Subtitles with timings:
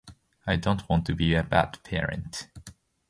[0.47, 2.47] I don't want to be a bad parent.